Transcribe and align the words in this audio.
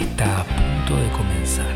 está 0.00 0.40
a 0.40 0.44
punto 0.44 0.96
de 0.96 1.08
comenzar. 1.10 1.66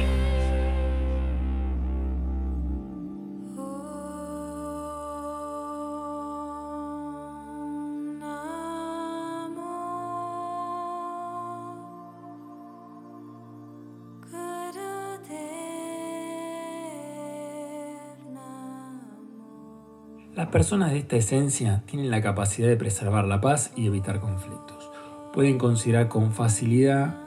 Las 20.35 20.49
personas 20.49 20.91
de 20.93 20.99
esta 20.99 21.17
esencia 21.17 21.83
tienen 21.87 22.11
la 22.11 22.21
capacidad 22.21 22.69
de 22.69 22.77
preservar 22.77 23.25
la 23.27 23.41
paz 23.41 23.73
y 23.75 23.87
evitar 23.87 24.21
conflictos. 24.21 24.91
Pueden 25.33 25.59
considerar 25.59 26.09
con 26.09 26.33
facilidad 26.33 27.26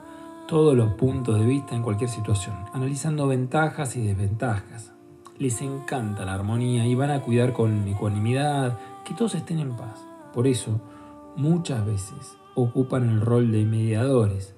todos 0.50 0.76
los 0.76 0.94
puntos 0.94 1.38
de 1.38 1.46
vista 1.46 1.76
en 1.76 1.82
cualquier 1.84 2.10
situación, 2.10 2.56
analizando 2.72 3.28
ventajas 3.28 3.94
y 3.94 4.04
desventajas. 4.04 4.92
Les 5.38 5.62
encanta 5.62 6.24
la 6.24 6.34
armonía 6.34 6.84
y 6.88 6.96
van 6.96 7.12
a 7.12 7.22
cuidar 7.22 7.52
con 7.52 7.86
ecuanimidad 7.86 8.76
que 9.04 9.14
todos 9.14 9.36
estén 9.36 9.60
en 9.60 9.76
paz. 9.76 10.04
Por 10.34 10.48
eso, 10.48 10.80
muchas 11.36 11.86
veces 11.86 12.36
ocupan 12.56 13.08
el 13.08 13.20
rol 13.20 13.52
de 13.52 13.64
mediadores. 13.64 14.52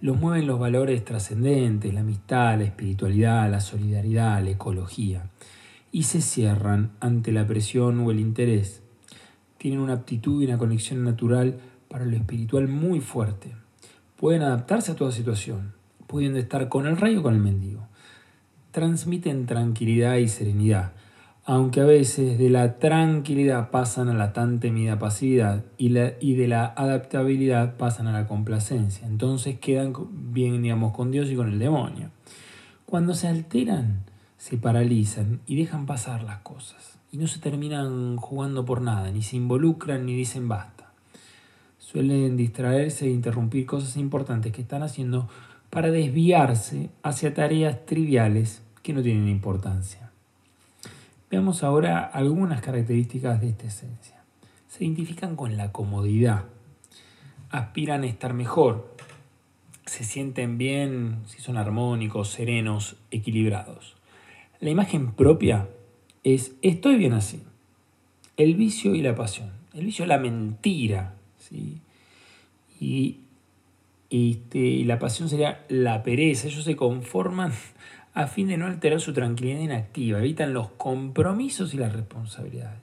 Los 0.00 0.18
mueven 0.18 0.48
los 0.48 0.58
valores 0.58 1.04
trascendentes, 1.04 1.94
la 1.94 2.00
amistad, 2.00 2.58
la 2.58 2.64
espiritualidad, 2.64 3.48
la 3.48 3.60
solidaridad, 3.60 4.42
la 4.42 4.50
ecología, 4.50 5.30
y 5.92 6.02
se 6.02 6.20
cierran 6.22 6.90
ante 6.98 7.30
la 7.30 7.46
presión 7.46 8.00
o 8.00 8.10
el 8.10 8.18
interés. 8.18 8.82
Tienen 9.58 9.78
una 9.78 9.92
aptitud 9.92 10.42
y 10.42 10.46
una 10.46 10.58
conexión 10.58 11.04
natural 11.04 11.60
para 11.86 12.04
lo 12.04 12.16
espiritual 12.16 12.66
muy 12.66 12.98
fuerte 12.98 13.54
Pueden 14.24 14.40
adaptarse 14.40 14.92
a 14.92 14.96
toda 14.96 15.12
situación. 15.12 15.74
Pueden 16.06 16.38
estar 16.38 16.70
con 16.70 16.86
el 16.86 16.96
rey 16.96 17.14
o 17.16 17.22
con 17.22 17.34
el 17.34 17.40
mendigo. 17.40 17.86
Transmiten 18.70 19.44
tranquilidad 19.44 20.16
y 20.16 20.28
serenidad, 20.28 20.92
aunque 21.44 21.82
a 21.82 21.84
veces 21.84 22.38
de 22.38 22.48
la 22.48 22.78
tranquilidad 22.78 23.70
pasan 23.70 24.08
a 24.08 24.14
la 24.14 24.32
tan 24.32 24.60
temida 24.60 24.98
pasividad 24.98 25.62
y, 25.76 25.90
de 25.90 26.48
la 26.48 26.64
adaptabilidad 26.64 27.76
pasan 27.76 28.06
a 28.06 28.12
la 28.12 28.26
complacencia. 28.26 29.06
Entonces 29.06 29.58
quedan 29.58 29.92
bien, 30.32 30.62
digamos, 30.62 30.94
con 30.94 31.10
Dios 31.10 31.28
y 31.28 31.36
con 31.36 31.52
el 31.52 31.58
demonio. 31.58 32.08
Cuando 32.86 33.12
se 33.12 33.28
alteran, 33.28 34.04
se 34.38 34.56
paralizan 34.56 35.40
y 35.46 35.56
dejan 35.56 35.84
pasar 35.84 36.22
las 36.22 36.38
cosas. 36.38 36.98
Y 37.12 37.18
no 37.18 37.26
se 37.26 37.40
terminan 37.40 38.16
jugando 38.16 38.64
por 38.64 38.80
nada, 38.80 39.10
ni 39.10 39.20
se 39.20 39.36
involucran 39.36 40.06
ni 40.06 40.16
dicen 40.16 40.48
basta 40.48 40.83
suelen 41.84 42.36
distraerse 42.36 43.06
e 43.06 43.10
interrumpir 43.10 43.66
cosas 43.66 43.98
importantes 43.98 44.52
que 44.52 44.62
están 44.62 44.82
haciendo 44.82 45.28
para 45.68 45.90
desviarse 45.90 46.88
hacia 47.02 47.34
tareas 47.34 47.84
triviales 47.84 48.62
que 48.82 48.94
no 48.94 49.02
tienen 49.02 49.28
importancia. 49.28 50.10
Veamos 51.30 51.62
ahora 51.62 52.00
algunas 52.00 52.62
características 52.62 53.40
de 53.40 53.50
esta 53.50 53.66
esencia. 53.66 54.22
Se 54.68 54.84
identifican 54.84 55.36
con 55.36 55.58
la 55.58 55.72
comodidad, 55.72 56.46
aspiran 57.50 58.02
a 58.02 58.06
estar 58.06 58.32
mejor, 58.32 58.96
se 59.84 60.04
sienten 60.04 60.56
bien 60.56 61.18
si 61.26 61.42
son 61.42 61.58
armónicos, 61.58 62.30
serenos, 62.30 62.96
equilibrados. 63.10 63.94
La 64.58 64.70
imagen 64.70 65.12
propia 65.12 65.68
es 66.22 66.52
estoy 66.62 66.96
bien 66.96 67.12
así. 67.12 67.42
El 68.38 68.54
vicio 68.54 68.94
y 68.94 69.02
la 69.02 69.14
pasión. 69.14 69.50
El 69.74 69.84
vicio 69.84 70.04
es 70.04 70.08
la 70.08 70.18
mentira, 70.18 71.14
¿sí? 71.48 71.80
y, 72.80 73.20
este, 74.10 74.84
la 74.84 74.98
pasión 74.98 75.28
sería 75.28 75.64
la 75.68 76.02
pereza. 76.02 76.48
Ellos 76.48 76.64
se 76.64 76.76
conforman 76.76 77.52
a 78.14 78.26
fin 78.26 78.48
de 78.48 78.56
no 78.56 78.66
alterar 78.66 79.00
su 79.00 79.12
tranquilidad 79.12 79.60
inactiva, 79.60 80.18
evitan 80.18 80.52
los 80.52 80.68
compromisos 80.70 81.74
y 81.74 81.78
las 81.78 81.92
responsabilidades. 81.92 82.80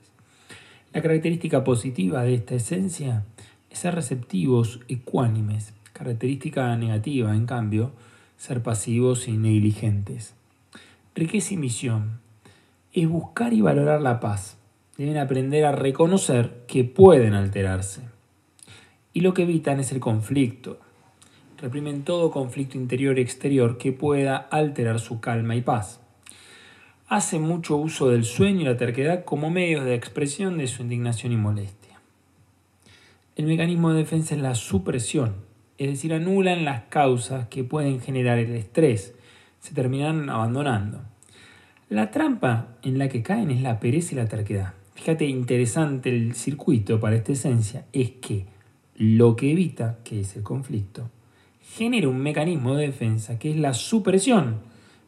La 0.92 1.00
característica 1.00 1.64
positiva 1.64 2.22
de 2.22 2.34
esta 2.34 2.56
esencia 2.56 3.24
es 3.70 3.78
ser 3.78 3.94
receptivos, 3.94 4.80
ecuánimes. 4.88 5.72
Característica 5.94 6.76
negativa, 6.76 7.34
en 7.34 7.46
cambio, 7.46 7.92
ser 8.36 8.62
pasivos 8.62 9.28
y 9.28 9.38
negligentes. 9.38 10.34
Riqueza 11.14 11.54
y 11.54 11.56
misión 11.56 12.20
es 12.92 13.08
buscar 13.08 13.54
y 13.54 13.62
valorar 13.62 14.02
la 14.02 14.20
paz. 14.20 14.58
Deben 14.98 15.16
aprender 15.16 15.64
a 15.64 15.72
reconocer 15.72 16.64
que 16.66 16.84
pueden 16.84 17.32
alterarse 17.32 18.11
y 19.12 19.20
lo 19.20 19.34
que 19.34 19.42
evitan 19.42 19.80
es 19.80 19.92
el 19.92 20.00
conflicto. 20.00 20.78
Reprimen 21.58 22.02
todo 22.02 22.30
conflicto 22.30 22.76
interior 22.76 23.18
y 23.18 23.22
exterior 23.22 23.78
que 23.78 23.92
pueda 23.92 24.36
alterar 24.36 24.98
su 25.00 25.20
calma 25.20 25.54
y 25.54 25.60
paz. 25.60 26.00
Hace 27.08 27.38
mucho 27.38 27.76
uso 27.76 28.08
del 28.08 28.24
sueño 28.24 28.62
y 28.62 28.64
la 28.64 28.76
terquedad 28.76 29.24
como 29.24 29.50
medios 29.50 29.84
de 29.84 29.94
expresión 29.94 30.58
de 30.58 30.66
su 30.66 30.82
indignación 30.82 31.32
y 31.32 31.36
molestia. 31.36 32.00
El 33.36 33.46
mecanismo 33.46 33.92
de 33.92 33.98
defensa 33.98 34.34
es 34.34 34.40
la 34.40 34.54
supresión, 34.54 35.34
es 35.78 35.88
decir, 35.88 36.12
anulan 36.14 36.64
las 36.64 36.82
causas 36.84 37.48
que 37.48 37.64
pueden 37.64 38.00
generar 38.00 38.38
el 38.38 38.54
estrés, 38.54 39.14
se 39.60 39.74
terminan 39.74 40.30
abandonando. 40.30 41.00
La 41.88 42.10
trampa 42.10 42.68
en 42.82 42.98
la 42.98 43.08
que 43.08 43.22
caen 43.22 43.50
es 43.50 43.62
la 43.62 43.78
pereza 43.78 44.14
y 44.14 44.16
la 44.16 44.28
terquedad. 44.28 44.74
Fíjate, 44.94 45.26
interesante 45.26 46.10
el 46.10 46.34
circuito 46.34 46.98
para 47.00 47.16
esta 47.16 47.32
esencia 47.32 47.84
es 47.92 48.12
que 48.12 48.46
lo 49.02 49.34
que 49.34 49.50
evita, 49.50 49.98
que 50.04 50.20
es 50.20 50.36
el 50.36 50.44
conflicto, 50.44 51.10
genera 51.60 52.08
un 52.08 52.18
mecanismo 52.18 52.76
de 52.76 52.86
defensa 52.86 53.36
que 53.36 53.50
es 53.50 53.56
la 53.56 53.74
supresión, 53.74 54.58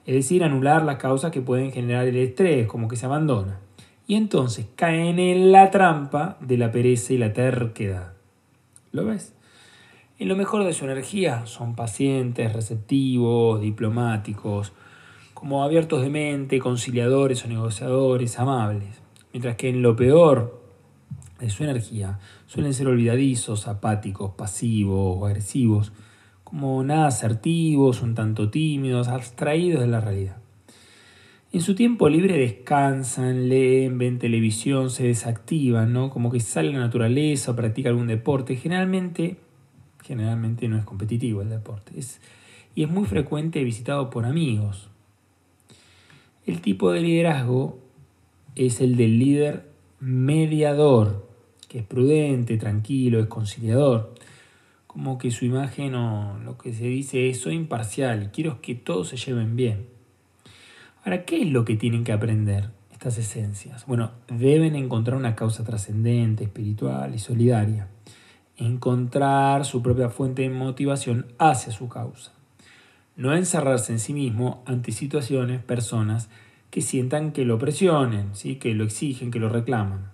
es 0.05 0.15
decir, 0.17 0.43
anular 0.43 0.83
las 0.83 0.97
causas 0.97 1.31
que 1.31 1.41
pueden 1.41 1.71
generar 1.71 2.09
el 2.09 2.17
estrés, 2.17 2.67
como 2.67 2.89
que 2.89 2.97
se 2.97 3.07
abandona. 3.07 3.61
Y 4.09 4.17
entonces 4.17 4.67
caen 4.75 5.21
en 5.21 5.53
la 5.53 5.71
trampa 5.71 6.37
de 6.41 6.59
la 6.59 6.73
pereza 6.73 7.13
y 7.13 7.19
la 7.19 7.33
terquedad. 7.33 8.15
¿Lo 8.91 9.05
ves? 9.05 9.33
En 10.19 10.27
lo 10.27 10.35
mejor 10.35 10.65
de 10.65 10.73
su 10.73 10.85
energía 10.87 11.47
son 11.47 11.77
pacientes, 11.77 12.53
receptivos, 12.53 13.61
diplomáticos, 13.61 14.73
como 15.35 15.63
abiertos 15.63 16.03
de 16.03 16.11
mente, 16.11 16.59
conciliadores 16.59 17.45
o 17.45 17.49
negociadores, 17.49 18.41
amables. 18.41 19.01
Mientras 19.33 19.55
que 19.55 19.69
en 19.69 19.83
lo 19.83 19.95
peor 19.95 20.64
de 21.41 21.51
su 21.51 21.65
energía 21.65 22.19
suelen 22.47 22.75
ser 22.75 22.87
olvidadizos, 22.87 23.69
apáticos, 23.69 24.33
pasivos 24.33 25.19
o 25.19 25.27
agresivos, 25.27 25.93
como 26.45 26.83
nada 26.85 27.09
asertivos, 27.09 28.03
un 28.03 28.15
tanto 28.15 28.51
tímidos, 28.51 29.09
abstraídos 29.09 29.81
de 29.81 29.89
la 29.89 30.01
realidad. 30.01 30.37
En 31.53 31.61
su 31.61 31.77
tiempo 31.77 32.09
libre 32.09 32.37
descansan, 32.37 33.49
leen, 33.49 33.97
ven 33.97 34.19
televisión, 34.19 34.91
se 34.91 35.05
desactivan, 35.07 35.93
¿no? 35.93 36.11
Como 36.11 36.31
que 36.31 36.41
salen 36.41 36.75
a 36.75 36.79
la 36.79 36.87
naturaleza 36.87 37.53
o 37.53 37.57
practican 37.57 37.91
algún 37.91 38.09
deporte. 38.09 38.57
Generalmente, 38.57 39.37
generalmente 40.03 40.67
no 40.69 40.77
es 40.77 40.85
competitivo 40.85 41.43
el 41.43 41.51
deporte. 41.51 41.93
y 42.75 42.83
es 42.83 42.91
muy 42.91 43.05
frecuente 43.05 43.63
visitado 43.63 44.11
por 44.11 44.27
amigos. 44.27 44.91
El 46.45 46.61
tipo 46.61 46.91
de 46.91 47.03
liderazgo 47.03 47.79
es 48.57 48.81
el 48.81 48.97
del 48.97 49.21
líder 49.21 49.74
mediador, 50.05 51.27
que 51.69 51.79
es 51.79 51.85
prudente, 51.85 52.59
tranquilo, 52.59 53.21
es 53.21 53.27
conciliador. 53.27 54.15
Como 54.87 55.19
que 55.19 55.31
su 55.31 55.47
imagen 55.47 55.95
o 55.95 56.39
lo 56.45 56.59
que 56.59 56.73
se 56.73 56.85
dice 56.85 57.31
es 57.31 57.41
soy 57.41 57.55
imparcial, 57.55 58.31
quiero 58.31 58.61
que 58.61 58.75
todos 58.75 59.09
se 59.09 59.17
lleven 59.17 59.57
bien. 59.57 59.87
Ahora, 61.05 61.25
¿qué 61.25 61.43
es 61.43 61.49
lo 61.49 61.65
que 61.65 61.77
tienen 61.77 62.05
que 62.05 62.13
aprender 62.13 62.71
estas 62.93 63.19
esencias? 63.19 63.87
Bueno, 63.87 64.13
deben 64.29 64.77
encontrar 64.77 65.17
una 65.17 65.35
causa 65.35 65.65
trascendente, 65.65 66.45
espiritual 66.45 67.15
y 67.15 67.19
solidaria. 67.19 67.89
Encontrar 68.57 69.65
su 69.65 69.83
propia 69.83 70.11
fuente 70.11 70.43
de 70.43 70.51
motivación 70.51 71.27
hacia 71.39 71.73
su 71.73 71.89
causa. 71.89 72.33
No 73.17 73.35
encerrarse 73.35 73.93
en 73.93 73.99
sí 73.99 74.13
mismo 74.13 74.63
ante 74.67 74.93
situaciones, 74.93 75.63
personas 75.63 76.29
que 76.75 76.83
sientan 76.83 77.31
que 77.31 77.45
lo 77.45 77.57
presionen, 77.57 78.35
¿sí? 78.35 78.57
que 78.57 78.75
lo 78.75 78.83
exigen, 78.83 79.31
que 79.31 79.39
lo 79.39 79.49
reclaman. 79.49 80.11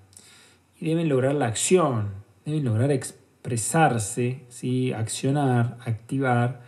Y 0.79 0.85
deben 0.85 1.09
lograr 1.09 1.35
la 1.35 1.47
acción, 1.47 2.11
deben 2.45 2.67
lograr 2.67 2.91
expresarse, 2.91 4.43
¿sí? 4.51 4.93
accionar, 4.93 5.79
activar 5.87 6.61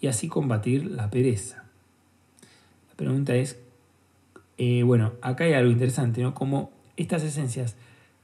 y 0.00 0.08
así 0.08 0.26
combatir 0.26 0.86
la 0.86 1.08
pereza. 1.08 1.62
La 2.88 2.96
pregunta 2.96 3.36
es, 3.36 3.60
eh, 4.56 4.82
bueno, 4.82 5.12
acá 5.22 5.44
hay 5.44 5.52
algo 5.52 5.70
interesante, 5.70 6.20
¿no? 6.20 6.34
Como 6.34 6.72
estas 6.96 7.22
esencias 7.22 7.76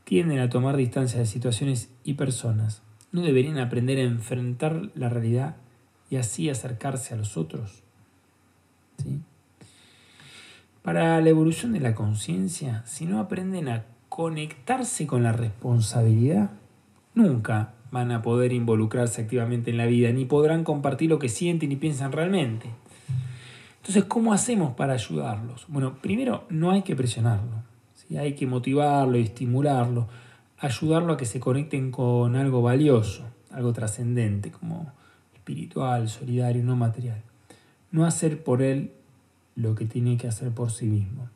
tienden 0.03 0.41
a 0.41 0.51
tomar 0.51 0.77
distancia 0.77 1.21
de 1.21 1.27
situaciones 1.27 1.91
y 2.03 2.15
personas, 2.15 2.83
¿no 3.13 3.23
deberían 3.23 3.59
aprender 3.59 3.99
a 3.99 4.03
enfrentar 4.03 4.91
la 4.97 5.11
realidad 5.11 5.55
y 6.11 6.17
así 6.17 6.51
acercarse 6.51 7.15
a 7.15 7.17
los 7.17 7.37
otros? 7.37 7.85
¿Sí? 9.01 9.21
Para 10.85 11.19
la 11.23 11.31
evolución 11.31 11.73
de 11.73 11.81
la 11.81 11.95
conciencia, 11.95 12.83
si 12.85 13.07
no 13.07 13.19
aprenden 13.19 13.71
a 13.71 13.87
conectarse 14.11 15.07
con 15.07 15.23
la 15.23 15.33
responsabilidad, 15.33 16.51
nunca 17.15 17.73
van 17.91 18.13
a 18.13 18.21
poder 18.21 18.53
involucrarse 18.53 19.23
activamente 19.23 19.71
en 19.71 19.79
la 19.79 19.87
vida, 19.87 20.13
ni 20.13 20.27
podrán 20.27 20.63
compartir 20.63 21.09
lo 21.09 21.19
que 21.19 21.31
sienten 21.31 21.73
y 21.73 21.77
piensan 21.77 22.13
realmente. 22.13 22.69
Entonces, 23.79 24.05
¿cómo 24.05 24.35
hacemos 24.35 24.75
para 24.75 24.93
ayudarlos? 24.93 25.65
Bueno, 25.69 25.95
primero, 26.03 26.45
no 26.51 26.71
hay 26.71 26.83
que 26.83 26.95
presionarlo, 26.95 27.63
¿sí? 27.95 28.19
hay 28.19 28.35
que 28.35 28.47
motivarlo 28.47 29.17
y 29.17 29.23
estimularlo, 29.23 30.07
ayudarlo 30.59 31.15
a 31.15 31.17
que 31.17 31.25
se 31.25 31.41
conecten 31.41 31.93
con 31.93 32.37
algo 32.37 32.61
valioso, 32.61 33.25
algo 33.51 33.73
trascendente, 33.73 34.51
como 34.51 34.93
espiritual, 35.33 36.11
solidario, 36.11 36.63
no 36.63 36.77
material. 36.77 37.23
No 37.91 38.05
hacer 38.05 38.45
por 38.45 38.61
él 38.61 38.93
lo 39.56 39.75
que 39.75 39.87
tiene 39.87 40.17
que 40.17 40.29
hacer 40.29 40.51
por 40.51 40.71
sí 40.71 40.87
mismo. 40.87 41.29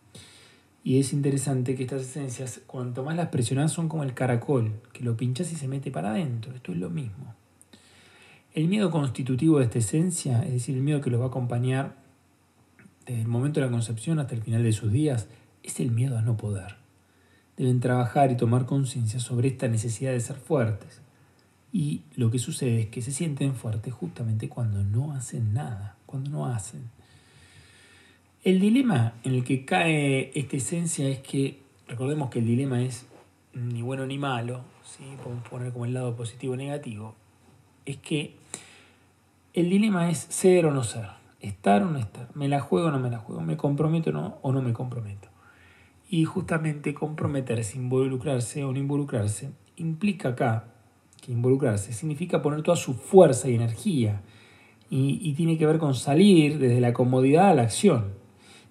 Y 0.84 0.98
es 1.00 1.12
interesante 1.12 1.74
que 1.74 1.82
estas 1.82 2.02
esencias, 2.02 2.60
cuanto 2.66 3.04
más 3.04 3.16
las 3.16 3.28
presionas, 3.28 3.72
son 3.72 3.88
como 3.88 4.04
el 4.04 4.14
caracol, 4.14 4.80
que 4.92 5.04
lo 5.04 5.16
pinchas 5.16 5.52
y 5.52 5.56
se 5.56 5.68
mete 5.68 5.90
para 5.90 6.10
adentro. 6.10 6.54
Esto 6.54 6.72
es 6.72 6.78
lo 6.78 6.88
mismo. 6.88 7.34
El 8.54 8.68
miedo 8.68 8.90
constitutivo 8.90 9.58
de 9.58 9.64
esta 9.64 9.78
esencia, 9.78 10.42
es 10.42 10.52
decir, 10.52 10.76
el 10.76 10.82
miedo 10.82 11.00
que 11.00 11.10
los 11.10 11.20
va 11.20 11.26
a 11.26 11.28
acompañar 11.28 11.96
desde 13.06 13.20
el 13.20 13.28
momento 13.28 13.60
de 13.60 13.66
la 13.66 13.72
concepción 13.72 14.18
hasta 14.18 14.34
el 14.34 14.42
final 14.42 14.62
de 14.62 14.72
sus 14.72 14.90
días, 14.90 15.28
es 15.62 15.78
el 15.80 15.90
miedo 15.90 16.16
a 16.16 16.22
no 16.22 16.36
poder. 16.36 16.76
Deben 17.56 17.80
trabajar 17.80 18.30
y 18.30 18.36
tomar 18.36 18.64
conciencia 18.66 19.20
sobre 19.20 19.48
esta 19.48 19.68
necesidad 19.68 20.12
de 20.12 20.20
ser 20.20 20.36
fuertes. 20.36 21.02
Y 21.72 22.02
lo 22.16 22.30
que 22.30 22.38
sucede 22.38 22.82
es 22.82 22.86
que 22.88 23.02
se 23.02 23.12
sienten 23.12 23.54
fuertes 23.54 23.92
justamente 23.92 24.48
cuando 24.48 24.82
no 24.84 25.12
hacen 25.12 25.52
nada, 25.52 25.96
cuando 26.06 26.30
no 26.30 26.46
hacen. 26.46 26.97
El 28.44 28.60
dilema 28.60 29.14
en 29.24 29.34
el 29.34 29.42
que 29.42 29.64
cae 29.64 30.30
esta 30.38 30.56
esencia 30.56 31.08
es 31.08 31.18
que, 31.18 31.58
recordemos 31.88 32.30
que 32.30 32.38
el 32.38 32.46
dilema 32.46 32.80
es 32.80 33.04
ni 33.52 33.82
bueno 33.82 34.06
ni 34.06 34.16
malo, 34.16 34.60
¿sí? 34.84 35.02
podemos 35.24 35.48
poner 35.48 35.72
como 35.72 35.86
el 35.86 35.92
lado 35.92 36.14
positivo 36.14 36.52
o 36.52 36.56
negativo, 36.56 37.16
es 37.84 37.96
que 37.96 38.36
el 39.54 39.68
dilema 39.68 40.08
es 40.08 40.18
ser 40.18 40.66
o 40.66 40.70
no 40.70 40.84
ser, 40.84 41.08
estar 41.40 41.82
o 41.82 41.90
no 41.90 41.98
estar, 41.98 42.28
me 42.36 42.46
la 42.46 42.60
juego 42.60 42.88
o 42.88 42.90
no 42.92 43.00
me 43.00 43.10
la 43.10 43.18
juego, 43.18 43.40
me 43.40 43.56
comprometo 43.56 44.10
o 44.10 44.12
no, 44.12 44.38
o 44.42 44.52
no 44.52 44.62
me 44.62 44.72
comprometo. 44.72 45.28
Y 46.08 46.24
justamente 46.24 46.94
comprometerse, 46.94 47.76
involucrarse 47.76 48.62
o 48.62 48.72
no 48.72 48.78
involucrarse, 48.78 49.50
implica 49.74 50.28
acá 50.28 50.68
que 51.20 51.32
involucrarse 51.32 51.92
significa 51.92 52.40
poner 52.40 52.62
toda 52.62 52.76
su 52.76 52.94
fuerza 52.94 53.48
y 53.48 53.56
energía 53.56 54.22
y, 54.90 55.18
y 55.28 55.34
tiene 55.34 55.58
que 55.58 55.66
ver 55.66 55.78
con 55.78 55.96
salir 55.96 56.60
desde 56.60 56.80
la 56.80 56.92
comodidad 56.92 57.48
a 57.50 57.54
la 57.54 57.62
acción. 57.62 58.17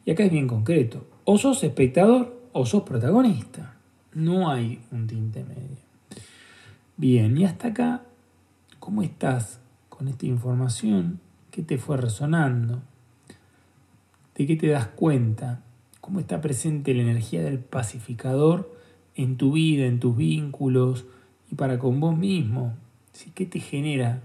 Y 0.07 0.12
acá 0.12 0.24
es 0.24 0.31
bien 0.31 0.48
concreto. 0.48 1.06
O 1.25 1.38
sos 1.38 1.62
espectador 1.65 2.42
o 2.54 2.65
sos 2.65 2.83
protagonista. 2.83 3.75
No 4.13 4.50
hay 4.50 4.80
un 4.89 5.06
tinte 5.06 5.44
medio. 5.44 5.83
Bien, 6.95 7.38
y 7.38 7.44
hasta 7.44 7.68
acá, 7.68 8.04
¿cómo 8.80 9.04
estás 9.04 9.59
con 9.89 10.07
esta 10.07 10.25
información? 10.25 11.19
¿Qué 11.51 11.62
te 11.62 11.77
fue 11.77 11.98
resonando? 11.98 12.81
¿De 14.33 14.48
qué 14.48 14.56
te 14.56 14.68
das 14.68 14.88
cuenta? 14.88 15.62
¿Cómo 16.00 16.21
está 16.21 16.39
presente 16.39 16.94
la 16.94 17.01
energía 17.01 17.44
del 17.44 17.59
pacificador 17.59 18.74
en 19.15 19.36
tu 19.36 19.51
vida, 19.51 19.88
en 19.88 20.00
tus 20.00 20.15
vínculos 20.15 21.06
y 21.51 21.56
para 21.56 21.80
con 21.80 22.00
vos 22.00 22.18
mismo? 22.18 22.75
¿Sí? 23.12 23.33
¿Qué 23.36 23.45
te 23.45 23.59
genera 23.59 24.21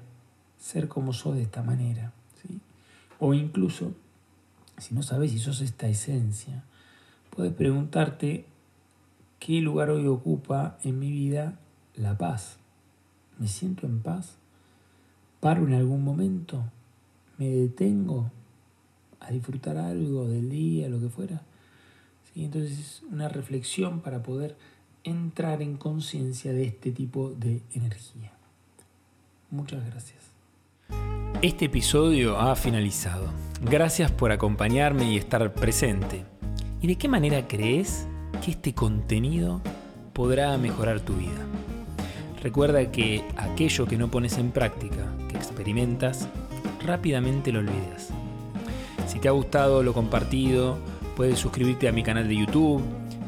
ser 0.60 0.86
como 0.86 1.12
sos 1.12 1.34
de 1.34 1.42
esta 1.42 1.64
manera? 1.64 2.12
¿Sí? 2.40 2.60
O 3.18 3.34
incluso 3.34 3.94
si 4.78 4.94
no 4.94 5.02
sabes 5.02 5.30
si 5.32 5.38
sos 5.38 5.60
esta 5.60 5.88
esencia, 5.88 6.64
puedes 7.30 7.52
preguntarte 7.52 8.46
qué 9.38 9.60
lugar 9.60 9.90
hoy 9.90 10.06
ocupa 10.06 10.78
en 10.82 10.98
mi 10.98 11.10
vida 11.10 11.58
la 11.94 12.16
paz. 12.16 12.56
¿Me 13.38 13.48
siento 13.48 13.86
en 13.86 14.00
paz? 14.00 14.36
¿Paro 15.40 15.66
en 15.66 15.74
algún 15.74 16.04
momento? 16.04 16.64
¿Me 17.38 17.48
detengo 17.48 18.30
a 19.20 19.30
disfrutar 19.30 19.76
algo 19.76 20.28
del 20.28 20.50
día, 20.50 20.88
lo 20.88 21.00
que 21.00 21.08
fuera? 21.08 21.42
¿Sí? 22.32 22.44
Entonces 22.44 22.78
es 22.78 23.02
una 23.10 23.28
reflexión 23.28 24.00
para 24.00 24.22
poder 24.22 24.56
entrar 25.04 25.62
en 25.62 25.76
conciencia 25.76 26.52
de 26.52 26.64
este 26.64 26.92
tipo 26.92 27.30
de 27.30 27.62
energía. 27.74 28.32
Muchas 29.50 29.84
gracias. 29.84 30.22
Este 31.42 31.64
episodio 31.64 32.38
ha 32.38 32.54
finalizado. 32.54 33.26
Gracias 33.60 34.12
por 34.12 34.30
acompañarme 34.30 35.10
y 35.10 35.16
estar 35.16 35.52
presente. 35.54 36.24
¿Y 36.80 36.86
de 36.86 36.94
qué 36.94 37.08
manera 37.08 37.48
crees 37.48 38.06
que 38.44 38.52
este 38.52 38.74
contenido 38.74 39.60
podrá 40.12 40.56
mejorar 40.56 41.00
tu 41.00 41.14
vida? 41.14 41.44
Recuerda 42.40 42.92
que 42.92 43.24
aquello 43.36 43.86
que 43.86 43.98
no 43.98 44.08
pones 44.08 44.38
en 44.38 44.52
práctica, 44.52 45.16
que 45.28 45.36
experimentas, 45.36 46.28
rápidamente 46.86 47.50
lo 47.50 47.58
olvidas. 47.58 48.10
Si 49.08 49.18
te 49.18 49.26
ha 49.26 49.32
gustado 49.32 49.82
lo 49.82 49.94
compartido, 49.94 50.78
puedes 51.16 51.40
suscribirte 51.40 51.88
a 51.88 51.92
mi 51.92 52.04
canal 52.04 52.28
de 52.28 52.36
YouTube, 52.36 52.84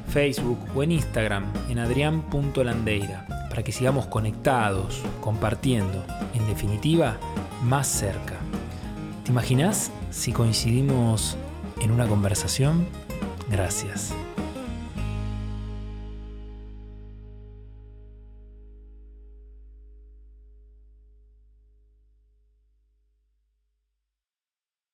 Facebook 0.06 0.60
o 0.72 0.84
en 0.84 0.92
Instagram 0.92 1.46
en 1.68 1.80
adrián.landeira 1.80 3.26
para 3.48 3.64
que 3.64 3.72
sigamos 3.72 4.06
conectados, 4.06 5.02
compartiendo. 5.20 6.04
En 6.32 6.46
definitiva, 6.46 7.18
más 7.64 7.86
cerca. 7.88 8.36
¿Te 9.24 9.30
imaginas 9.30 9.90
si 10.10 10.32
coincidimos 10.32 11.36
en 11.80 11.90
una 11.90 12.06
conversación? 12.06 12.86
Gracias. 13.50 14.14